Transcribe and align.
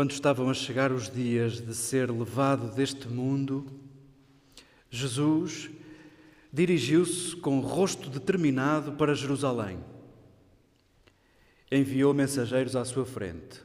Quando 0.00 0.12
estavam 0.12 0.48
a 0.48 0.54
chegar 0.54 0.92
os 0.92 1.10
dias 1.10 1.60
de 1.60 1.74
ser 1.74 2.10
levado 2.10 2.74
deste 2.74 3.06
mundo, 3.06 3.66
Jesus 4.88 5.68
dirigiu-se 6.50 7.36
com 7.36 7.60
rosto 7.60 8.08
determinado 8.08 8.92
para 8.92 9.14
Jerusalém. 9.14 9.78
Enviou 11.70 12.14
mensageiros 12.14 12.74
à 12.74 12.82
sua 12.86 13.04
frente. 13.04 13.60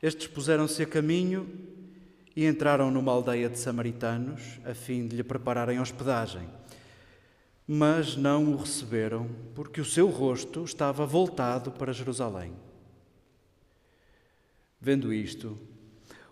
Estes 0.00 0.28
puseram-se 0.28 0.80
a 0.80 0.86
caminho 0.86 1.50
e 2.36 2.46
entraram 2.46 2.88
numa 2.88 3.10
aldeia 3.10 3.48
de 3.48 3.58
samaritanos 3.58 4.60
a 4.64 4.74
fim 4.74 5.08
de 5.08 5.16
lhe 5.16 5.24
prepararem 5.24 5.80
hospedagem. 5.80 6.48
Mas 7.66 8.16
não 8.16 8.52
o 8.52 8.56
receberam, 8.56 9.28
porque 9.56 9.80
o 9.80 9.84
seu 9.84 10.06
rosto 10.06 10.62
estava 10.62 11.04
voltado 11.04 11.72
para 11.72 11.92
Jerusalém. 11.92 12.52
Vendo 14.80 15.12
isto, 15.12 15.58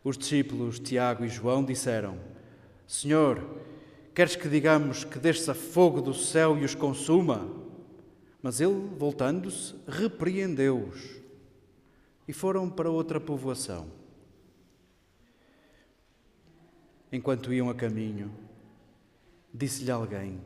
os 0.03 0.17
discípulos 0.17 0.79
Tiago 0.79 1.25
e 1.25 1.29
João 1.29 1.63
disseram: 1.63 2.19
Senhor, 2.87 3.45
queres 4.15 4.37
que 4.37 4.49
digamos 4.49 5.05
que 5.05 5.19
desça 5.19 5.55
fogo 5.55 6.01
do 6.01 6.15
céu 6.15 6.57
e 6.57 6.65
os 6.65 6.75
consuma? 6.75 7.47
Mas 8.43 8.61
ele, 8.61 8.89
voltando-se, 8.97 9.75
repreendeu-os 9.87 11.19
e 12.27 12.33
foram 12.33 12.71
para 12.71 12.91
outra 12.91 13.21
povoação. 13.21 13.91
Enquanto 17.11 17.53
iam 17.53 17.69
a 17.69 17.75
caminho, 17.75 18.31
disse-lhe 19.53 19.91
alguém: 19.91 20.41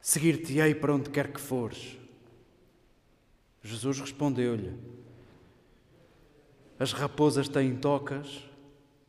Seguir-te-ei 0.00 0.74
para 0.74 0.94
onde 0.94 1.10
quer 1.10 1.32
que 1.32 1.40
fores. 1.40 1.96
Jesus 3.62 4.00
respondeu-lhe: 4.00 4.72
as 6.78 6.92
raposas 6.92 7.48
têm 7.48 7.76
tocas, 7.76 8.44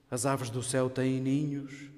as 0.09 0.25
aves 0.25 0.50
do 0.50 0.63
céu 0.63 0.89
têm 0.89 1.19
ninhos, 1.19 1.89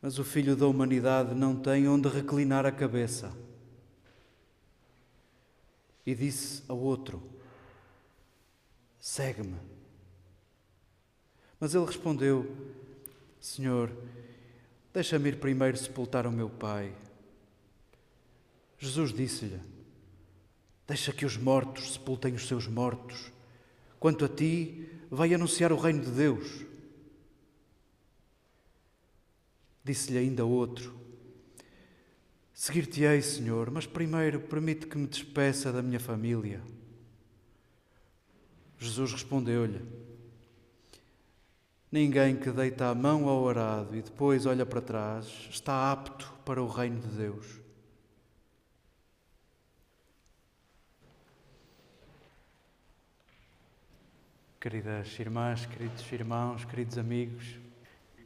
mas 0.00 0.18
o 0.18 0.24
filho 0.24 0.56
da 0.56 0.66
humanidade 0.66 1.34
não 1.34 1.54
tem 1.54 1.86
onde 1.86 2.08
reclinar 2.08 2.66
a 2.66 2.72
cabeça. 2.72 3.32
E 6.04 6.12
disse 6.12 6.64
ao 6.66 6.76
outro: 6.76 7.22
Segue-me. 8.98 9.56
Mas 11.60 11.76
ele 11.76 11.86
respondeu: 11.86 12.56
Senhor, 13.40 13.92
deixa-me 14.92 15.28
ir 15.28 15.38
primeiro 15.38 15.76
sepultar 15.76 16.26
o 16.26 16.32
meu 16.32 16.50
pai. 16.50 16.92
Jesus 18.76 19.12
disse-lhe: 19.12 19.60
Deixa 20.88 21.12
que 21.12 21.24
os 21.24 21.36
mortos 21.36 21.92
sepultem 21.92 22.34
os 22.34 22.48
seus 22.48 22.66
mortos. 22.66 23.30
Quanto 24.02 24.24
a 24.24 24.28
ti, 24.28 24.84
vai 25.08 25.32
anunciar 25.32 25.70
o 25.70 25.76
reino 25.76 26.02
de 26.02 26.10
Deus. 26.10 26.64
Disse-lhe 29.84 30.18
ainda 30.18 30.44
outro: 30.44 30.92
Seguir-te-ei, 32.52 33.22
Senhor, 33.22 33.70
mas 33.70 33.86
primeiro 33.86 34.40
permite 34.40 34.88
que 34.88 34.98
me 34.98 35.06
despeça 35.06 35.70
da 35.70 35.80
minha 35.80 36.00
família. 36.00 36.60
Jesus 38.76 39.12
respondeu-lhe: 39.12 39.80
Ninguém 41.88 42.34
que 42.34 42.50
deita 42.50 42.88
a 42.88 42.96
mão 42.96 43.28
ao 43.28 43.48
arado 43.48 43.94
e 43.94 44.02
depois 44.02 44.46
olha 44.46 44.66
para 44.66 44.80
trás 44.80 45.46
está 45.48 45.92
apto 45.92 46.28
para 46.44 46.60
o 46.60 46.66
reino 46.66 46.98
de 46.98 47.06
Deus. 47.06 47.61
Queridas 54.62 55.18
irmãs, 55.18 55.66
queridos 55.66 56.12
irmãos, 56.12 56.64
queridos 56.64 56.96
amigos, 56.96 57.58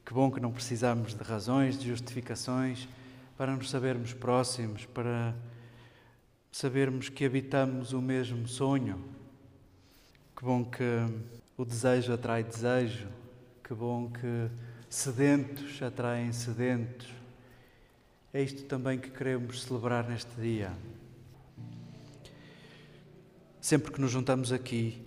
que 0.05 0.13
bom 0.13 0.31
que 0.31 0.39
não 0.39 0.53
precisamos 0.53 1.15
de 1.15 1.23
razões, 1.25 1.79
de 1.79 1.89
justificações 1.89 2.87
para 3.39 3.57
nos 3.57 3.71
sabermos 3.71 4.13
próximos, 4.13 4.85
para 4.85 5.35
sabermos 6.53 7.09
que 7.09 7.25
habitamos 7.25 7.95
o 7.95 8.03
mesmo 8.03 8.47
sonho. 8.47 9.03
Que 10.37 10.45
bom 10.45 10.63
que 10.63 10.85
o 11.57 11.65
desejo 11.65 12.13
atrai 12.13 12.45
desejo, 12.45 13.09
que 13.65 13.73
bom 13.73 14.11
que 14.11 14.51
sedentos 14.91 15.81
atraem 15.81 16.35
sedentos. 16.35 17.09
É 18.31 18.43
isto 18.43 18.65
também 18.65 18.99
que 18.99 19.09
queremos 19.09 19.63
celebrar 19.63 20.07
neste 20.07 20.39
dia. 20.39 20.71
Sempre 23.59 23.91
que 23.91 24.03
nos 24.03 24.11
juntamos 24.11 24.53
aqui, 24.53 25.06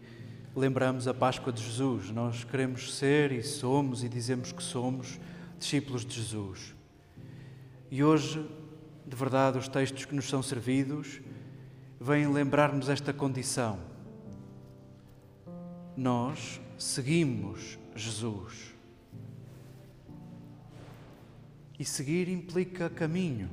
lembramos 0.59 1.07
a 1.07 1.13
Páscoa 1.13 1.53
de 1.53 1.63
Jesus. 1.63 2.11
Nós 2.11 2.43
queremos 2.43 2.93
ser 2.97 3.31
e 3.31 3.41
somos 3.41 4.03
e 4.03 4.09
dizemos 4.09 4.51
que 4.51 4.61
somos 4.61 5.17
discípulos 5.57 6.05
de 6.05 6.15
Jesus. 6.15 6.75
E 7.89 8.03
hoje, 8.03 8.45
de 9.07 9.15
verdade, 9.15 9.57
os 9.57 9.69
textos 9.69 10.03
que 10.03 10.13
nos 10.13 10.27
são 10.27 10.43
servidos 10.43 11.21
vêm 11.99 12.27
lembrar-nos 12.27 12.89
esta 12.89 13.13
condição. 13.13 13.79
Nós 15.95 16.59
seguimos 16.77 17.79
Jesus. 17.95 18.75
E 21.79 21.85
seguir 21.85 22.27
implica 22.27 22.89
caminho. 22.89 23.49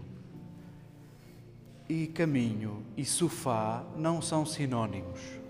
E 1.88 2.08
caminho 2.08 2.84
e 2.96 3.04
sofá 3.04 3.84
não 3.96 4.20
são 4.20 4.44
sinónimos. 4.44 5.45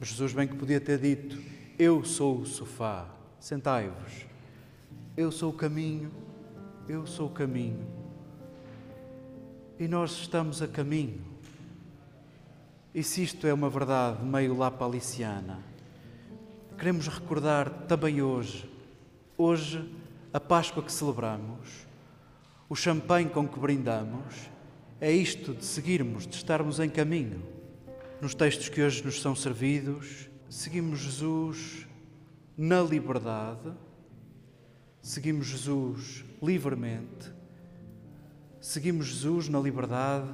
Jesus 0.00 0.32
bem 0.32 0.48
que 0.48 0.56
podia 0.56 0.80
ter 0.80 0.98
dito: 0.98 1.40
Eu 1.78 2.04
sou 2.04 2.40
o 2.40 2.46
sofá, 2.46 3.06
sentai-vos. 3.38 4.26
Eu 5.16 5.30
sou 5.30 5.50
o 5.50 5.56
caminho, 5.56 6.10
eu 6.88 7.06
sou 7.06 7.28
o 7.28 7.30
caminho. 7.30 7.86
E 9.78 9.86
nós 9.86 10.10
estamos 10.12 10.60
a 10.60 10.68
caminho. 10.68 11.24
E 12.92 13.02
se 13.02 13.22
isto 13.22 13.46
é 13.46 13.54
uma 13.54 13.70
verdade 13.70 14.24
meio 14.24 14.56
lapaliciana, 14.56 15.58
queremos 16.76 17.08
recordar 17.08 17.70
também 17.88 18.22
hoje, 18.22 18.70
hoje, 19.36 19.88
a 20.32 20.40
Páscoa 20.40 20.82
que 20.82 20.92
celebramos, 20.92 21.86
o 22.68 22.74
champanhe 22.74 23.28
com 23.28 23.46
que 23.46 23.58
brindamos, 23.58 24.50
é 25.00 25.10
isto 25.12 25.54
de 25.54 25.64
seguirmos, 25.64 26.26
de 26.26 26.34
estarmos 26.36 26.80
em 26.80 26.88
caminho. 26.88 27.42
Nos 28.24 28.34
textos 28.34 28.70
que 28.70 28.80
hoje 28.80 29.04
nos 29.04 29.20
são 29.20 29.36
servidos, 29.36 30.30
seguimos 30.48 31.00
Jesus 31.00 31.86
na 32.56 32.80
liberdade, 32.80 33.70
seguimos 35.02 35.46
Jesus 35.46 36.24
livremente, 36.42 37.30
seguimos 38.62 39.08
Jesus 39.08 39.50
na 39.50 39.60
liberdade 39.60 40.30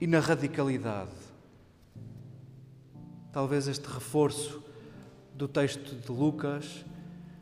e 0.00 0.08
na 0.08 0.18
radicalidade. 0.18 1.14
Talvez 3.32 3.68
este 3.68 3.86
reforço 3.86 4.60
do 5.36 5.46
texto 5.46 5.94
de 5.94 6.10
Lucas 6.10 6.84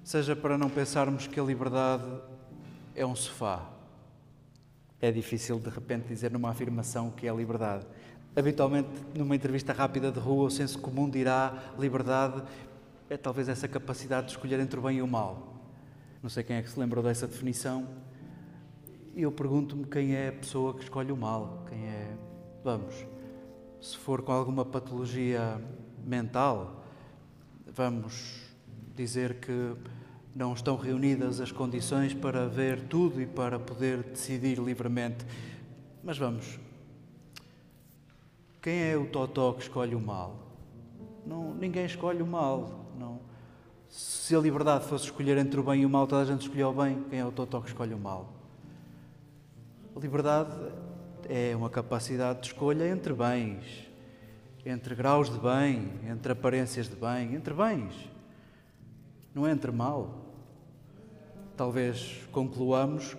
seja 0.05 0.37
para 0.37 0.59
não 0.59 0.69
pensarmos 0.69 1.27
que 1.27 1.41
a 1.41 1.43
liberdade 1.43 2.21
é 2.95 3.07
um 3.07 3.17
sofá. 3.17 3.71
É 5.01 5.11
difícil 5.11 5.59
de 5.59 5.71
repente 5.71 6.09
dizer 6.09 6.31
numa 6.31 6.51
afirmação 6.51 7.11
que 7.11 7.27
é 7.27 7.31
a 7.31 7.35
liberdade. 7.35 7.87
Habitualmente, 8.35 8.89
numa 9.15 9.37
entrevista 9.37 9.73
rápida 9.73 10.11
de 10.11 10.19
rua, 10.19 10.47
o 10.47 10.51
senso 10.51 10.79
comum 10.79 11.09
dirá 11.09 11.75
liberdade 11.79 12.43
é 13.11 13.17
talvez 13.17 13.47
essa 13.47 13.69
capacidade 13.69 14.29
de 14.29 14.33
escolher 14.33 14.59
entre 14.59 14.79
o 14.79 14.83
bem 14.83 14.99
e 14.99 15.03
o 15.03 15.07
mal. 15.07 15.53
Não 16.23 16.31
sei 16.31 16.43
quem 16.43 16.57
é 16.57 16.63
que 16.63 16.71
se 16.71 16.81
lembrou 16.81 17.05
dessa 17.05 17.27
definição. 17.27 17.87
E 19.15 19.23
eu 19.23 19.31
pergunto-me 19.31 19.85
quem 19.85 20.15
é 20.15 20.29
a 20.29 20.33
pessoa 20.33 20.73
que 20.73 20.83
escolhe 20.83 21.13
o 21.13 21.17
mal. 21.17 21.67
Quem 21.69 21.85
é. 21.85 22.17
Vamos, 22.65 22.95
se 23.83 23.99
for 23.99 24.23
com 24.23 24.33
alguma 24.33 24.65
patologia 24.65 25.61
mental, 26.03 26.83
vamos 27.67 28.41
dizer 28.95 29.41
que 29.41 29.75
não 30.35 30.55
estão 30.55 30.77
reunidas 30.77 31.41
as 31.41 31.53
condições 31.53 32.15
para 32.15 32.49
ver 32.49 32.81
tudo 32.83 33.21
e 33.21 33.27
para 33.27 33.59
poder 33.59 34.03
decidir 34.05 34.59
livremente. 34.59 35.27
Mas 36.03 36.17
vamos, 36.17 36.59
quem 38.63 38.91
é 38.91 38.97
o 38.97 39.07
totó 39.07 39.53
que 39.53 39.63
escolhe 39.63 39.97
o 39.97 40.01
mal? 40.01 40.37
Não, 41.27 41.53
ninguém 41.53 41.85
escolhe 41.85 42.23
o 42.23 42.27
mal. 42.27 42.87
Não. 42.97 43.19
Se 43.89 44.37
a 44.37 44.39
liberdade 44.39 44.87
fosse 44.87 45.07
escolher 45.07 45.37
entre 45.37 45.59
o 45.59 45.65
bem 45.65 45.83
e 45.83 45.87
o 45.87 45.91
mal, 45.91 46.07
toda 46.07 46.23
a 46.23 46.25
gente 46.25 46.43
escolheu 46.43 46.71
o 46.71 46.73
bem. 46.73 47.03
Quem 47.11 47.19
é 47.19 47.27
o 47.27 47.33
totó 47.33 47.61
que 47.61 47.69
escolhe 47.69 47.93
o 47.93 47.99
mal? 47.99 48.33
A 49.97 49.99
liberdade 49.99 50.57
é 51.29 51.55
uma 51.57 51.69
capacidade 51.69 52.41
de 52.41 52.47
escolha 52.47 52.89
entre 52.89 53.13
bens, 53.13 53.89
entre 54.65 54.95
graus 54.95 55.29
de 55.29 55.39
bem, 55.39 55.91
entre 56.09 56.33
aparências 56.33 56.89
de 56.89 56.95
bem, 56.95 57.35
entre 57.35 57.53
bens, 57.53 57.93
não 59.35 59.47
é 59.47 59.51
entre 59.51 59.73
mal. 59.73 60.21
Talvez 61.57 62.21
concluamos 62.31 63.17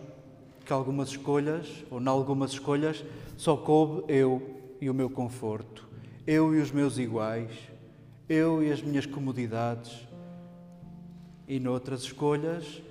que 0.66 0.72
algumas 0.72 1.10
escolhas, 1.10 1.84
ou 1.92 2.02
em 2.02 2.08
algumas 2.08 2.52
escolhas, 2.52 3.04
só 3.38 3.58
coube 3.58 4.06
eu 4.08 4.63
e 4.84 4.90
o 4.90 4.94
meu 4.94 5.10
conforto, 5.10 5.88
eu 6.28 6.54
e 6.54 6.60
os 6.60 6.70
meus 6.70 6.98
iguais, 6.98 7.50
eu 8.28 8.62
e 8.62 8.70
as 8.70 8.82
minhas 8.82 9.06
comodidades. 9.06 10.06
E 11.48 11.58
noutras 11.58 12.02
escolhas 12.02 12.82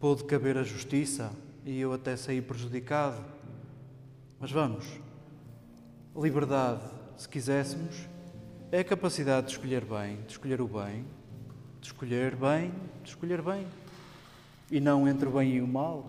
pôde 0.00 0.24
caber 0.24 0.56
a 0.56 0.62
justiça 0.62 1.30
e 1.66 1.78
eu 1.78 1.92
até 1.92 2.16
saí 2.16 2.40
prejudicado. 2.40 3.22
Mas 4.40 4.50
vamos, 4.50 4.86
liberdade, 6.16 6.80
se 7.18 7.28
quiséssemos, 7.28 8.08
é 8.72 8.78
a 8.78 8.84
capacidade 8.84 9.48
de 9.48 9.52
escolher 9.52 9.84
bem, 9.84 10.22
de 10.22 10.32
escolher 10.32 10.62
o 10.62 10.66
bem, 10.66 11.04
de 11.78 11.88
escolher 11.88 12.34
bem, 12.36 12.72
de 13.04 13.10
escolher 13.10 13.42
bem. 13.42 13.66
E 14.70 14.80
não 14.80 15.06
entre 15.06 15.28
o 15.28 15.32
bem 15.32 15.56
e 15.56 15.60
o 15.60 15.68
mal. 15.68 16.06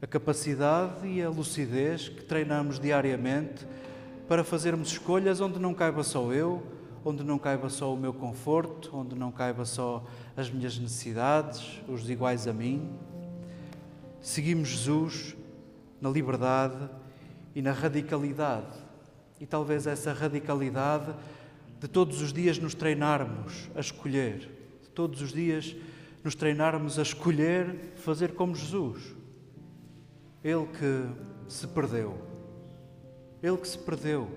A 0.00 0.06
capacidade 0.06 1.08
e 1.08 1.20
a 1.20 1.28
lucidez 1.28 2.08
que 2.08 2.22
treinamos 2.22 2.78
diariamente 2.78 3.66
para 4.28 4.44
fazermos 4.44 4.88
escolhas 4.88 5.40
onde 5.40 5.58
não 5.58 5.72
caiba 5.72 6.04
só 6.04 6.30
eu, 6.34 6.62
onde 7.02 7.24
não 7.24 7.38
caiba 7.38 7.70
só 7.70 7.92
o 7.92 7.96
meu 7.96 8.12
conforto, 8.12 8.94
onde 8.94 9.16
não 9.16 9.32
caiba 9.32 9.64
só 9.64 10.04
as 10.36 10.50
minhas 10.50 10.78
necessidades, 10.78 11.80
os 11.88 12.08
iguais 12.10 12.46
a 12.46 12.52
mim. 12.52 12.92
Seguimos 14.20 14.68
Jesus 14.68 15.34
na 15.98 16.10
liberdade 16.10 16.90
e 17.54 17.62
na 17.62 17.72
radicalidade. 17.72 18.76
E 19.40 19.46
talvez 19.46 19.86
essa 19.86 20.12
radicalidade 20.12 21.14
de 21.80 21.88
todos 21.88 22.20
os 22.20 22.30
dias 22.30 22.58
nos 22.58 22.74
treinarmos 22.74 23.70
a 23.74 23.80
escolher, 23.80 24.40
de 24.82 24.90
todos 24.90 25.22
os 25.22 25.32
dias 25.32 25.74
nos 26.22 26.34
treinarmos 26.34 26.98
a 26.98 27.02
escolher 27.02 27.94
fazer 27.96 28.34
como 28.34 28.54
Jesus. 28.54 29.02
Ele 30.44 30.66
que 30.66 31.06
se 31.50 31.66
perdeu. 31.68 32.27
Ele 33.42 33.56
que 33.56 33.68
se 33.68 33.78
perdeu. 33.78 34.28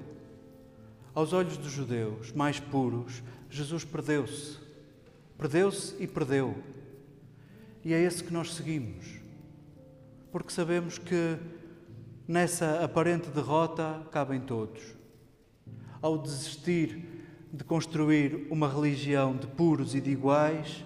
Aos 1.14 1.34
olhos 1.34 1.58
dos 1.58 1.72
judeus 1.72 2.32
mais 2.32 2.60
puros, 2.60 3.22
Jesus 3.50 3.84
perdeu-se. 3.84 4.58
Perdeu-se 5.38 5.96
e 6.00 6.08
perdeu. 6.08 6.56
E 7.84 7.94
é 7.94 8.02
esse 8.02 8.24
que 8.24 8.32
nós 8.32 8.54
seguimos. 8.54 9.06
Porque 10.32 10.52
sabemos 10.52 10.98
que 10.98 11.38
nessa 12.28 12.84
aparente 12.84 13.30
derrota 13.30 14.02
cabem 14.12 14.40
todos. 14.40 14.82
Ao 16.02 16.18
desistir 16.18 17.04
de 17.52 17.64
construir 17.64 18.48
uma 18.50 18.70
religião 18.70 19.36
de 19.36 19.48
puros 19.48 19.94
e 19.94 20.00
de 20.00 20.12
iguais, 20.12 20.86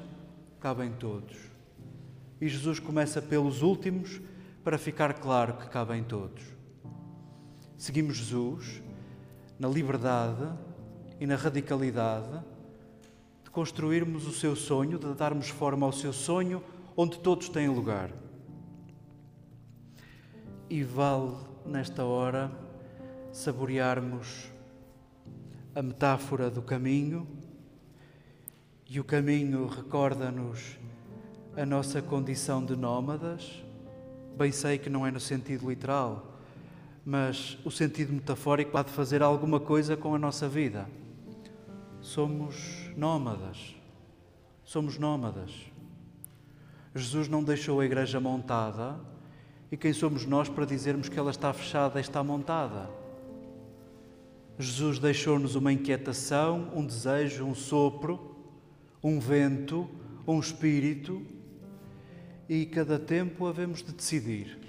cabem 0.59 0.91
todos. 0.93 1.37
E 2.41 2.47
Jesus 2.47 2.79
começa 2.79 3.21
pelos 3.21 3.61
últimos 3.61 4.19
para 4.63 4.77
ficar 4.77 5.13
claro 5.13 5.57
que 5.57 5.69
cabem 5.69 6.03
todos. 6.03 6.54
Seguimos 7.77 8.17
Jesus 8.17 8.81
na 9.59 9.67
liberdade 9.67 10.47
e 11.19 11.27
na 11.27 11.35
radicalidade 11.35 12.41
de 13.43 13.49
construirmos 13.49 14.25
o 14.27 14.31
seu 14.31 14.55
sonho, 14.55 14.97
de 14.97 15.13
darmos 15.13 15.49
forma 15.49 15.85
ao 15.85 15.91
seu 15.91 16.13
sonho, 16.13 16.63
onde 16.95 17.19
todos 17.19 17.49
têm 17.49 17.67
lugar. 17.67 18.11
E 20.69 20.83
vale, 20.83 21.35
nesta 21.65 22.03
hora, 22.03 22.51
saborearmos 23.31 24.49
a 25.73 25.81
metáfora 25.81 26.49
do 26.49 26.61
caminho, 26.61 27.27
e 28.89 28.99
o 28.99 29.03
caminho 29.03 29.67
recorda-nos 29.67 30.77
a 31.57 31.65
nossa 31.65 32.01
condição 32.01 32.63
de 32.63 32.75
nómadas. 32.75 33.63
Bem 34.37 34.51
sei 34.51 34.77
que 34.77 34.89
não 34.89 35.05
é 35.05 35.11
no 35.11 35.19
sentido 35.19 35.69
literal, 35.69 36.34
mas 37.05 37.55
o 37.63 37.69
sentido 37.69 38.11
metafórico 38.11 38.75
há 38.75 38.81
de 38.81 38.89
fazer 38.89 39.21
alguma 39.21 39.59
coisa 39.59 39.95
com 39.95 40.15
a 40.15 40.17
nossa 40.17 40.49
vida. 40.49 40.89
Somos 42.01 42.89
nómadas. 42.97 43.75
Somos 44.63 44.97
nómadas. 44.97 45.51
Jesus 46.95 47.27
não 47.27 47.43
deixou 47.43 47.79
a 47.79 47.85
igreja 47.85 48.19
montada 48.19 48.99
e 49.71 49.77
quem 49.77 49.93
somos 49.93 50.25
nós 50.25 50.49
para 50.49 50.65
dizermos 50.65 51.07
que 51.07 51.19
ela 51.19 51.29
está 51.29 51.53
fechada 51.53 51.99
e 51.99 52.01
está 52.01 52.23
montada? 52.23 52.89
Jesus 54.57 54.97
deixou-nos 54.97 55.53
uma 55.53 55.71
inquietação, 55.71 56.71
um 56.73 56.83
desejo, 56.83 57.45
um 57.45 57.53
sopro, 57.53 58.35
um 59.03 59.19
vento, 59.19 59.87
um 60.25 60.39
espírito 60.39 61.21
e 62.49 62.65
cada 62.65 62.97
tempo 62.97 63.45
havemos 63.45 63.83
de 63.83 63.91
decidir 63.91 64.64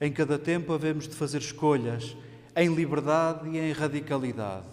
em 0.00 0.10
cada 0.10 0.38
tempo 0.38 0.72
havemos 0.72 1.06
de 1.06 1.14
fazer 1.14 1.38
escolhas 1.38 2.16
em 2.56 2.74
liberdade 2.74 3.48
e 3.50 3.58
em 3.58 3.72
radicalidade. 3.72 4.66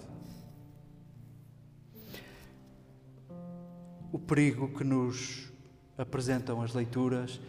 O 4.10 4.18
perigo 4.18 4.70
que 4.70 4.86
nos 4.86 5.52
apresentam 5.98 6.62
as 6.62 6.74
leituras 6.74 7.42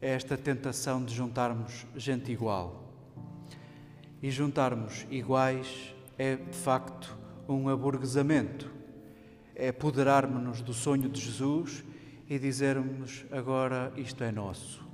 é 0.00 0.10
esta 0.10 0.36
tentação 0.36 1.04
de 1.04 1.14
juntarmos 1.14 1.86
gente 1.96 2.32
igual. 2.32 2.92
E 4.20 4.30
juntarmos 4.30 5.06
iguais 5.08 5.94
é, 6.18 6.34
de 6.34 6.56
facto, 6.56 7.16
um 7.48 7.68
aburguesamento. 7.68 8.70
É 9.54 9.68
apoderarmos-nos 9.68 10.62
do 10.62 10.74
sonho 10.74 11.08
de 11.08 11.20
Jesus 11.20 11.84
e 12.28 12.38
dizermos 12.38 13.24
agora 13.30 13.92
isto 13.96 14.24
é 14.24 14.32
nosso. 14.32 14.89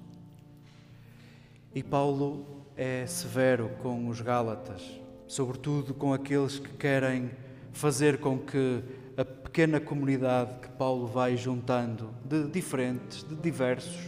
E 1.76 1.82
Paulo 1.82 2.64
é 2.74 3.04
severo 3.06 3.70
com 3.82 4.08
os 4.08 4.22
Gálatas, 4.22 4.82
sobretudo 5.26 5.92
com 5.92 6.10
aqueles 6.14 6.58
que 6.58 6.70
querem 6.70 7.30
fazer 7.70 8.16
com 8.16 8.38
que 8.38 8.82
a 9.14 9.22
pequena 9.22 9.78
comunidade 9.78 10.58
que 10.62 10.70
Paulo 10.70 11.06
vai 11.06 11.36
juntando, 11.36 12.14
de 12.24 12.48
diferentes, 12.48 13.22
de 13.24 13.34
diversos, 13.34 14.00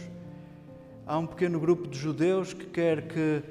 há 1.05 1.19
um 1.19 1.27
pequeno 1.27 1.59
grupo 1.59 1.87
de 1.87 1.95
judeus 1.95 2.53
que 2.53 2.65
quer 2.65 3.07
que 3.07 3.43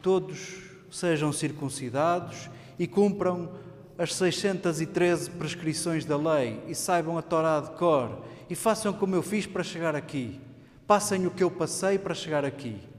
todos 0.00 0.60
sejam 0.88 1.32
circuncidados 1.32 2.48
e 2.78 2.86
cumpram 2.86 3.50
as 3.98 4.14
613 4.14 5.28
prescrições 5.28 6.04
da 6.04 6.16
lei 6.16 6.62
e 6.68 6.74
saibam 6.76 7.18
a 7.18 7.22
Torá 7.22 7.58
de 7.58 7.70
cor 7.70 8.22
e 8.48 8.54
façam 8.54 8.92
como 8.92 9.16
eu 9.16 9.24
fiz 9.24 9.44
para 9.44 9.64
chegar 9.64 9.96
aqui. 9.96 10.40
Passem 10.86 11.26
o 11.26 11.32
que 11.32 11.42
eu 11.42 11.50
passei 11.50 11.98
para 11.98 12.14
chegar 12.14 12.44
aqui. 12.44 12.89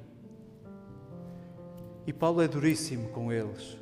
E 2.11 2.13
Paulo 2.13 2.41
é 2.41 2.47
duríssimo 2.49 3.07
com 3.11 3.31
eles. 3.31 3.77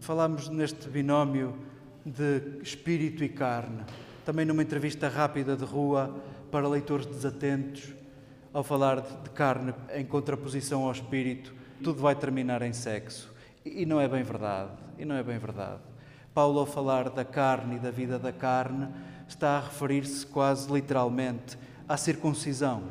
Falámos 0.00 0.48
neste 0.48 0.88
binómio 0.88 1.56
de 2.04 2.60
espírito 2.60 3.22
e 3.22 3.28
carne, 3.28 3.84
também 4.24 4.44
numa 4.44 4.60
entrevista 4.60 5.08
rápida 5.08 5.56
de 5.56 5.64
rua 5.64 6.20
para 6.50 6.66
leitores 6.66 7.06
desatentos, 7.06 7.94
ao 8.52 8.64
falar 8.64 9.02
de 9.02 9.30
carne 9.30 9.72
em 9.94 10.04
contraposição 10.04 10.82
ao 10.82 10.90
espírito, 10.90 11.54
tudo 11.80 12.02
vai 12.02 12.16
terminar 12.16 12.60
em 12.62 12.72
sexo. 12.72 13.32
E 13.64 13.86
não 13.86 14.00
é 14.00 14.08
bem 14.08 14.24
verdade. 14.24 14.72
E 14.98 15.04
não 15.04 15.14
é 15.14 15.22
bem 15.22 15.38
verdade. 15.38 15.78
Paulo, 16.34 16.58
ao 16.58 16.66
falar 16.66 17.08
da 17.08 17.24
carne 17.24 17.76
e 17.76 17.78
da 17.78 17.92
vida 17.92 18.18
da 18.18 18.32
carne, 18.32 18.88
está 19.28 19.58
a 19.58 19.60
referir-se 19.60 20.26
quase 20.26 20.72
literalmente 20.72 21.56
à 21.88 21.96
circuncisão 21.96 22.82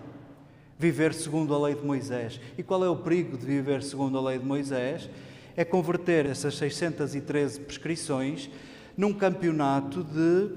viver 0.81 1.13
segundo 1.13 1.53
a 1.53 1.59
lei 1.59 1.75
de 1.75 1.85
Moisés. 1.85 2.41
E 2.57 2.63
qual 2.63 2.83
é 2.83 2.89
o 2.89 2.95
perigo 2.95 3.37
de 3.37 3.45
viver 3.45 3.83
segundo 3.83 4.17
a 4.17 4.21
lei 4.21 4.39
de 4.39 4.45
Moisés? 4.45 5.07
É 5.55 5.63
converter 5.63 6.25
essas 6.25 6.55
613 6.55 7.59
prescrições 7.59 8.49
num 8.97 9.13
campeonato 9.13 10.03
de 10.03 10.49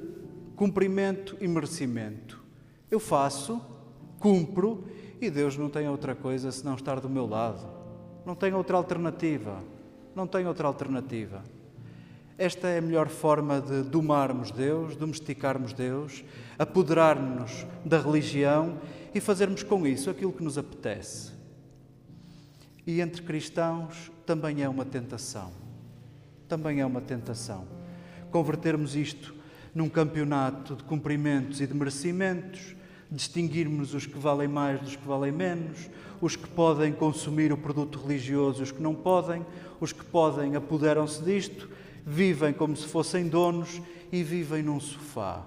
cumprimento 0.57 1.37
e 1.43 1.47
merecimento. 1.47 2.43
Eu 2.91 2.99
faço, 2.99 3.61
cumpro 4.19 4.85
e 5.21 5.29
Deus 5.29 5.59
não 5.59 5.69
tem 5.69 5.87
outra 5.91 6.15
coisa 6.15 6.51
senão 6.51 6.75
estar 6.75 7.01
do 7.01 7.11
meu 7.11 7.27
lado. 7.27 7.69
Não 8.25 8.35
tem 8.35 8.55
outra 8.55 8.79
alternativa. 8.79 9.63
Não 10.15 10.27
tem 10.27 10.47
outra 10.47 10.67
alternativa. 10.67 11.43
Esta 12.37 12.67
é 12.67 12.79
a 12.79 12.83
melhor 12.83 13.09
forma 13.09 13.61
de 13.61 13.83
domarmos 13.83 14.51
Deus, 14.51 14.97
domesticarmos 14.97 15.73
Deus, 15.73 16.25
apoderar-nos 16.59 17.65
da 17.85 18.01
religião 18.01 18.81
e 19.15 19.21
fazermos 19.21 19.63
com 19.63 19.87
isso 19.87 20.11
aquilo 20.11 20.33
que 20.33 20.43
nos 20.43 20.59
apetece. 20.59 21.33
E 22.85 23.01
entre 23.01 23.23
cristãos 23.23 24.11
também 24.27 24.63
é 24.63 24.69
uma 24.69 24.85
tentação. 24.85 25.53
Também 26.49 26.81
é 26.81 26.87
uma 26.87 27.01
tentação. 27.01 27.67
Convertermos 28.33 28.97
isto 28.97 29.33
num 29.73 29.89
campeonato 29.89 30.75
de 30.75 30.83
cumprimentos 30.83 31.61
e 31.61 31.67
de 31.69 31.75
merecimentos, 31.75 32.75
distinguirmos 33.11 33.95
os 33.95 34.07
que 34.07 34.19
valem 34.19 34.49
mais 34.49 34.81
dos 34.81 34.97
que 34.97 35.07
valem 35.07 35.31
menos, 35.31 35.89
os 36.21 36.35
que 36.35 36.49
podem 36.49 36.93
consumir 36.93 37.53
o 37.53 37.57
produto 37.57 38.01
religioso 38.01 38.61
e 38.61 38.65
os 38.65 38.73
que 38.73 38.83
não 38.83 38.95
podem, 38.95 39.47
os 39.81 39.93
que 39.93 40.05
podem 40.05 40.57
apoderam-se 40.57 41.23
disto, 41.23 41.69
vivem 42.05 42.53
como 42.53 42.77
se 42.77 42.87
fossem 42.87 43.29
donos 43.29 43.81
e 44.13 44.23
vivem 44.23 44.63
num 44.63 44.79
sofá. 44.79 45.45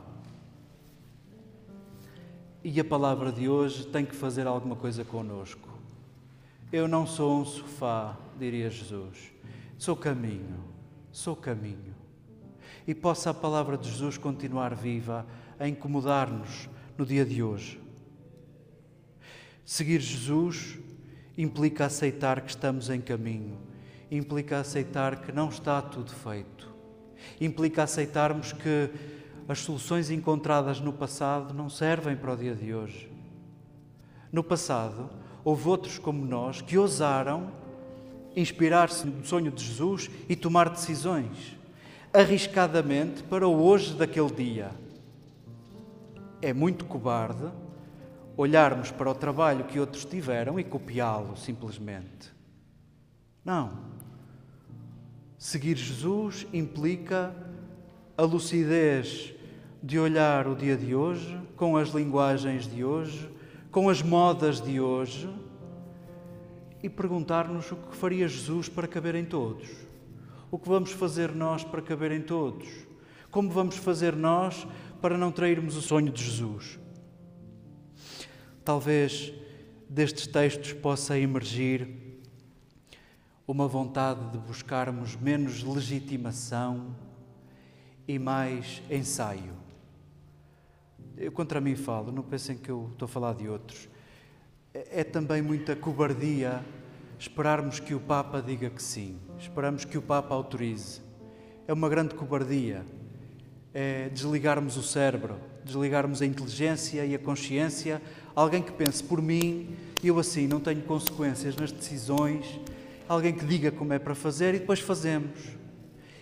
E 2.63 2.79
a 2.79 2.83
palavra 2.83 3.31
de 3.31 3.47
hoje 3.47 3.85
tem 3.87 4.05
que 4.05 4.15
fazer 4.15 4.47
alguma 4.47 4.75
coisa 4.75 5.05
conosco. 5.05 5.69
Eu 6.71 6.87
não 6.87 7.07
sou 7.07 7.41
um 7.41 7.45
sofá, 7.45 8.17
diria 8.37 8.69
Jesus. 8.69 9.31
Sou 9.77 9.95
caminho, 9.95 10.59
sou 11.11 11.35
caminho. 11.35 11.95
e 12.87 12.95
possa 12.95 13.31
a 13.31 13.33
palavra 13.33 13.77
de 13.77 13.89
Jesus 13.89 14.17
continuar 14.17 14.73
viva 14.73 15.25
a 15.59 15.67
incomodar-nos 15.67 16.69
no 16.97 17.05
dia 17.05 17.25
de 17.25 17.43
hoje. 17.43 17.81
Seguir 19.65 19.99
Jesus 19.99 20.79
implica 21.37 21.85
aceitar 21.85 22.39
que 22.39 22.49
estamos 22.49 22.89
em 22.89 23.01
caminho, 23.01 23.57
implica 24.09 24.59
aceitar 24.59 25.21
que 25.21 25.31
não 25.31 25.49
está 25.49 25.81
tudo 25.81 26.11
feito, 26.11 26.73
implica 27.39 27.83
aceitarmos 27.83 28.53
que 28.53 28.89
as 29.47 29.59
soluções 29.59 30.09
encontradas 30.09 30.79
no 30.79 30.91
passado 30.91 31.53
não 31.53 31.69
servem 31.69 32.15
para 32.15 32.33
o 32.33 32.37
dia 32.37 32.55
de 32.55 32.73
hoje. 32.73 33.09
No 34.31 34.43
passado, 34.43 35.09
houve 35.43 35.67
outros 35.69 35.97
como 35.97 36.25
nós 36.25 36.61
que 36.61 36.77
ousaram 36.77 37.51
inspirar-se 38.35 39.07
no 39.07 39.25
sonho 39.25 39.51
de 39.51 39.63
Jesus 39.63 40.09
e 40.27 40.35
tomar 40.35 40.69
decisões 40.69 41.57
arriscadamente 42.13 43.23
para 43.23 43.47
o 43.47 43.63
hoje 43.63 43.93
daquele 43.93 44.31
dia. 44.31 44.71
É 46.41 46.53
muito 46.53 46.85
cobarde 46.85 47.49
olharmos 48.35 48.91
para 48.91 49.09
o 49.09 49.15
trabalho 49.15 49.65
que 49.65 49.79
outros 49.79 50.05
tiveram 50.05 50.59
e 50.59 50.63
copiá-lo 50.63 51.35
simplesmente. 51.35 52.31
Não. 53.43 53.96
Seguir 55.37 55.77
Jesus 55.77 56.47
implica 56.51 57.31
a 58.17 58.23
lucidez 58.23 59.35
de 59.83 59.99
olhar 59.99 60.47
o 60.47 60.55
dia 60.55 60.75
de 60.75 60.95
hoje, 60.95 61.39
com 61.55 61.77
as 61.77 61.89
linguagens 61.89 62.67
de 62.67 62.83
hoje, 62.83 63.29
com 63.69 63.87
as 63.87 64.01
modas 64.01 64.59
de 64.59 64.81
hoje 64.81 65.29
e 66.81 66.89
perguntar-nos 66.89 67.71
o 67.71 67.75
que 67.75 67.95
faria 67.95 68.27
Jesus 68.27 68.67
para 68.67 68.87
caber 68.87 69.13
em 69.13 69.25
todos. 69.25 69.69
O 70.49 70.57
que 70.57 70.67
vamos 70.67 70.91
fazer 70.91 71.31
nós 71.35 71.63
para 71.63 71.83
caber 71.83 72.11
em 72.11 72.21
todos? 72.21 72.67
Como 73.29 73.51
vamos 73.51 73.77
fazer 73.77 74.15
nós 74.15 74.67
para 74.99 75.19
não 75.19 75.31
trairmos 75.31 75.75
o 75.75 75.81
sonho 75.83 76.11
de 76.11 76.23
Jesus? 76.23 76.79
Talvez 78.65 79.31
destes 79.87 80.25
textos 80.25 80.73
possa 80.73 81.17
emergir 81.19 82.06
uma 83.47 83.65
vontade 83.65 84.29
de 84.31 84.37
buscarmos 84.37 85.15
menos 85.15 85.63
legitimação 85.63 86.93
e 88.05 88.19
mais 88.19 88.81
ensaio. 88.91 89.53
Eu 91.15 91.31
contra 91.31 91.61
mim 91.61 91.73
falo, 91.73 92.11
não 92.11 92.23
pensem 92.23 92.57
que 92.57 92.69
eu 92.69 92.89
estou 92.91 93.05
a 93.05 93.09
falar 93.09 93.33
de 93.35 93.47
outros. 93.47 93.87
É, 94.73 94.99
é 94.99 95.03
também 95.05 95.41
muita 95.41 95.77
cobardia 95.77 96.61
esperarmos 97.17 97.79
que 97.79 97.95
o 97.95 98.01
Papa 98.01 98.41
diga 98.41 98.69
que 98.69 98.83
sim, 98.83 99.17
esperamos 99.39 99.85
que 99.85 99.97
o 99.97 100.01
Papa 100.01 100.35
autorize. 100.35 101.01
É 101.65 101.71
uma 101.71 101.87
grande 101.87 102.15
cobardia. 102.15 102.85
É 103.73 104.09
desligarmos 104.09 104.75
o 104.75 104.83
cérebro, 104.83 105.37
desligarmos 105.63 106.21
a 106.21 106.25
inteligência 106.25 107.05
e 107.05 107.15
a 107.15 107.19
consciência. 107.19 108.01
Alguém 108.35 108.61
que 108.61 108.71
pense 108.71 109.03
por 109.03 109.21
mim, 109.21 109.75
eu 110.03 110.19
assim 110.19 110.47
não 110.47 110.59
tenho 110.59 110.81
consequências 110.81 111.55
nas 111.55 111.71
decisões. 111.71 112.59
Alguém 113.07 113.33
que 113.33 113.45
diga 113.45 113.71
como 113.71 113.93
é 113.93 113.99
para 113.99 114.13
fazer 114.13 114.53
e 114.55 114.59
depois 114.59 114.79
fazemos. 114.79 115.39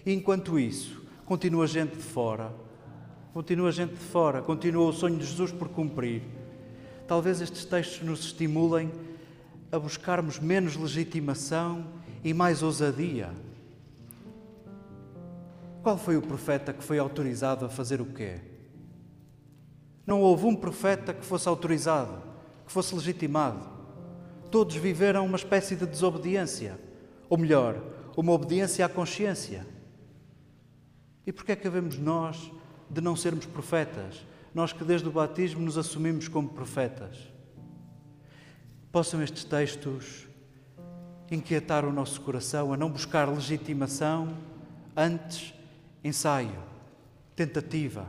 E 0.05 0.13
enquanto 0.13 0.59
isso, 0.59 1.01
continua 1.25 1.65
gente 1.65 1.95
de 1.95 2.03
fora. 2.03 2.53
Continua 3.33 3.71
gente 3.71 3.95
de 3.95 3.99
fora, 3.99 4.41
continua 4.41 4.87
o 4.87 4.93
sonho 4.93 5.17
de 5.17 5.25
Jesus 5.25 5.51
por 5.51 5.67
cumprir. 5.67 6.21
Talvez 7.07 7.41
estes 7.41 7.65
textos 7.65 8.01
nos 8.07 8.21
estimulem 8.21 8.91
a 9.71 9.79
buscarmos 9.79 10.39
menos 10.39 10.75
legitimação 10.75 11.85
e 12.23 12.33
mais 12.33 12.63
ousadia. 12.63 13.29
Qual 15.83 15.97
foi 15.97 16.17
o 16.17 16.21
profeta 16.21 16.71
que 16.71 16.83
foi 16.83 16.97
autorizado 16.97 17.65
a 17.65 17.69
fazer 17.69 17.99
o 17.99 18.05
quê? 18.05 18.39
Não 20.05 20.21
houve 20.21 20.45
um 20.45 20.55
profeta 20.55 21.13
que 21.13 21.25
fosse 21.25 21.47
autorizado, 21.49 22.21
que 22.65 22.71
fosse 22.71 22.93
legitimado. 22.95 23.74
Todos 24.51 24.75
viveram 24.75 25.25
uma 25.25 25.37
espécie 25.37 25.75
de 25.75 25.85
desobediência, 25.85 26.79
ou 27.29 27.37
melhor, 27.37 27.81
uma 28.15 28.31
obediência 28.31 28.85
à 28.85 28.89
consciência. 28.89 29.65
E 31.25 31.31
por 31.31 31.43
que 31.43 31.51
é 31.51 31.55
que 31.55 31.67
havemos 31.67 31.97
nós 31.97 32.51
de 32.89 33.01
não 33.01 33.15
sermos 33.15 33.45
profetas? 33.45 34.25
Nós 34.53 34.71
que 34.71 34.83
desde 34.83 35.07
o 35.07 35.11
batismo 35.11 35.61
nos 35.61 35.77
assumimos 35.77 36.27
como 36.27 36.49
profetas 36.49 37.35
possam 38.95 39.21
estes 39.21 39.43
textos 39.43 40.25
inquietar 41.29 41.83
o 41.83 41.91
nosso 41.91 42.21
coração 42.21 42.71
a 42.71 42.77
não 42.77 42.89
buscar 42.89 43.27
legitimação, 43.27 44.29
antes 44.95 45.53
ensaio, 46.01 46.63
tentativa. 47.35 48.07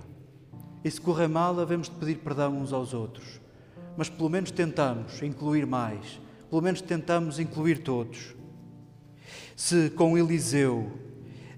E 0.85 0.89
se 0.89 1.01
correr 1.01 1.27
mal, 1.27 1.59
havemos 1.59 1.89
de 1.89 1.97
pedir 1.97 2.19
perdão 2.19 2.57
uns 2.57 2.73
aos 2.73 2.95
outros. 2.95 3.41
Mas 3.97 4.09
pelo 4.09 4.31
menos 4.31 4.53
tentamos 4.53 5.21
incluir 5.23 5.67
mais, 5.67 6.21
pelo 6.51 6.63
menos 6.63 6.81
tentamos 6.81 7.39
incluir 7.39 7.79
todos. 7.79 8.35
Se 9.55 9.91
com 9.91 10.17
Eliseu 10.17 10.91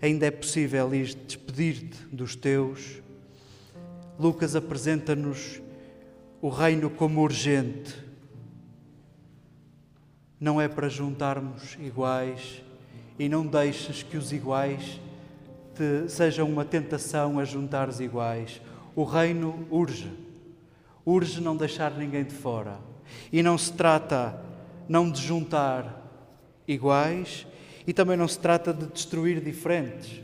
ainda 0.00 0.26
é 0.26 0.30
possível 0.30 0.94
ir 0.94 1.14
despedir-te 1.14 1.98
dos 2.12 2.36
teus, 2.36 3.02
Lucas 4.18 4.54
apresenta-nos 4.56 5.60
o 6.40 6.48
reino 6.48 6.88
como 6.88 7.20
urgente 7.20 8.08
não 10.40 10.60
é 10.60 10.68
para 10.68 10.88
juntarmos 10.88 11.76
iguais 11.80 12.62
e 13.18 13.28
não 13.28 13.44
deixes 13.44 14.02
que 14.02 14.16
os 14.16 14.32
iguais 14.32 15.00
te 15.74 16.08
sejam 16.08 16.48
uma 16.48 16.64
tentação 16.64 17.38
a 17.38 17.44
juntares 17.44 17.98
iguais. 17.98 18.60
O 18.94 19.02
reino 19.02 19.66
urge, 19.70 20.12
urge 21.04 21.40
não 21.40 21.56
deixar 21.56 21.92
ninguém 21.92 22.24
de 22.24 22.34
fora. 22.34 22.78
E 23.32 23.42
não 23.42 23.58
se 23.58 23.72
trata 23.72 24.40
não 24.88 25.10
de 25.10 25.20
juntar 25.20 26.04
iguais 26.66 27.46
e 27.86 27.92
também 27.92 28.16
não 28.16 28.28
se 28.28 28.38
trata 28.38 28.72
de 28.72 28.86
destruir 28.86 29.40
diferentes. 29.40 30.20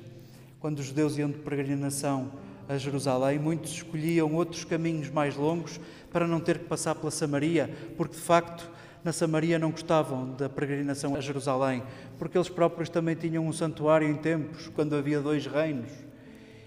Quando 0.58 0.78
os 0.78 0.86
judeus 0.86 1.18
iam 1.18 1.30
de 1.30 1.38
peregrinação 1.38 2.32
a 2.68 2.78
Jerusalém, 2.78 3.38
muitos 3.38 3.72
escolhiam 3.72 4.32
outros 4.34 4.64
caminhos 4.64 5.10
mais 5.10 5.36
longos 5.36 5.78
para 6.10 6.26
não 6.26 6.40
ter 6.40 6.58
que 6.58 6.64
passar 6.64 6.94
pela 6.94 7.10
Samaria, 7.10 7.70
porque 7.96 8.14
de 8.14 8.20
facto 8.20 8.70
na 9.04 9.12
Samaria 9.12 9.58
não 9.58 9.70
gostavam 9.70 10.32
da 10.32 10.48
peregrinação 10.48 11.14
a 11.14 11.20
Jerusalém, 11.20 11.82
porque 12.18 12.38
eles 12.38 12.48
próprios 12.48 12.88
também 12.88 13.14
tinham 13.14 13.46
um 13.46 13.52
santuário 13.52 14.08
em 14.08 14.16
tempos, 14.16 14.68
quando 14.68 14.96
havia 14.96 15.20
dois 15.20 15.46
reinos. 15.46 15.90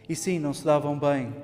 E 0.08 0.16
sim, 0.16 0.38
não 0.38 0.54
se 0.54 0.64
davam 0.64 0.98
bem. 1.00 1.36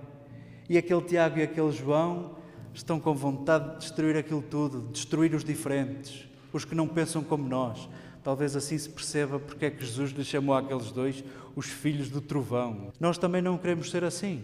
E 0.70 0.78
aquele 0.78 1.02
Tiago 1.02 1.40
e 1.40 1.42
aquele 1.42 1.72
João 1.72 2.36
estão 2.74 3.00
com 3.00 3.14
vontade 3.14 3.72
de 3.72 3.78
destruir 3.80 4.16
aquilo 4.16 4.42
tudo, 4.42 4.82
de 4.82 4.94
destruir 4.94 5.34
os 5.34 5.44
diferentes, 5.44 6.28
os 6.54 6.64
que 6.64 6.76
não 6.76 6.88
pensam 6.88 7.24
como 7.24 7.48
nós. 7.48 7.90
Talvez 8.24 8.56
assim 8.56 8.78
se 8.78 8.88
perceba 8.90 9.40
porque 9.40 9.66
é 9.66 9.70
que 9.70 9.84
Jesus 9.84 10.12
lhe 10.12 10.24
chamou 10.24 10.56
àqueles 10.56 10.92
dois 10.92 11.24
os 11.56 11.66
filhos 11.66 12.10
do 12.10 12.22
trovão. 12.22 12.94
Nós 13.00 13.18
também 13.18 13.42
não 13.42 13.58
queremos 13.58 13.92
ser 13.92 14.04
assim. 14.04 14.44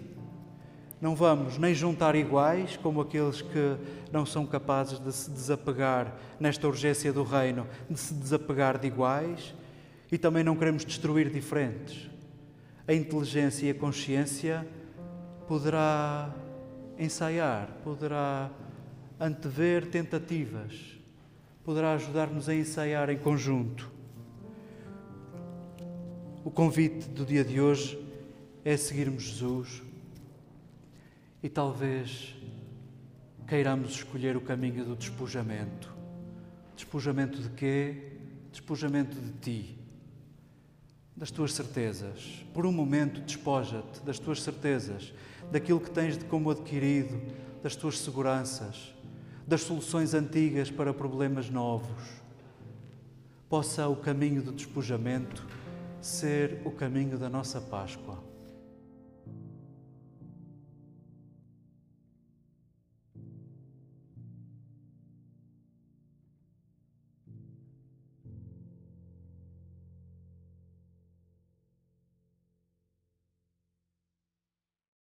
Não 1.00 1.16
vamos 1.16 1.58
nem 1.58 1.74
juntar 1.74 2.14
iguais, 2.14 2.76
como 2.76 3.00
aqueles 3.00 3.42
que 3.42 3.78
não 4.12 4.26
são 4.26 4.46
capazes 4.46 5.00
de 5.00 5.14
se 5.14 5.32
desapegar 5.32 6.14
nesta 6.38 6.68
urgência 6.68 7.14
do 7.14 7.24
reino, 7.24 7.66
de 7.90 7.98
se 7.98 8.14
desapegar 8.14 8.78
de 8.78 8.88
iguais, 8.88 9.56
e 10.12 10.18
também 10.18 10.44
não 10.44 10.58
queremos 10.58 10.84
destruir 10.84 11.30
diferentes. 11.30 12.10
A 12.86 12.94
inteligência 12.94 13.68
e 13.68 13.70
a 13.70 13.74
consciência 13.74 14.68
poderá 15.48 16.36
ensaiar, 16.98 17.70
poderá 17.82 18.50
antever 19.18 19.88
tentativas, 19.88 20.99
poderá 21.70 21.94
ajudar-nos 21.94 22.50
a 22.50 22.56
ensaiar 22.56 23.12
em 23.12 23.18
conjunto. 23.20 23.92
O 26.44 26.50
convite 26.50 27.08
do 27.10 27.24
dia 27.24 27.46
de 27.46 27.62
hoje 27.62 28.04
é 28.66 28.76
seguirmos 28.76 29.22
Jesus 29.22 29.84
e 31.44 31.48
talvez 31.48 32.36
queiramos 33.48 33.92
escolher 33.92 34.36
o 34.36 34.42
caminho 34.42 34.84
do 34.84 34.96
despojamento. 34.96 35.94
Despojamento 36.76 37.40
de 37.40 37.50
quê? 37.50 38.14
Despojamento 38.52 39.16
de 39.20 39.32
ti, 39.34 39.78
das 41.16 41.30
tuas 41.30 41.54
certezas. 41.54 42.44
Por 42.52 42.66
um 42.66 42.72
momento, 42.72 43.22
despoja-te 43.22 44.02
das 44.04 44.18
tuas 44.18 44.42
certezas, 44.42 45.14
daquilo 45.52 45.80
que 45.80 45.92
tens 45.92 46.18
de 46.18 46.26
como 46.26 46.50
adquirido, 46.50 47.22
das 47.62 47.76
tuas 47.76 48.00
seguranças, 48.00 48.92
das 49.50 49.62
soluções 49.62 50.14
antigas 50.14 50.70
para 50.70 50.94
problemas 50.94 51.50
novos. 51.50 52.22
Possa 53.50 53.88
o 53.88 53.96
caminho 53.96 54.44
do 54.44 54.52
despojamento 54.52 55.44
ser 56.00 56.62
o 56.64 56.70
caminho 56.70 57.18
da 57.18 57.28
nossa 57.28 57.60
Páscoa 57.60 58.29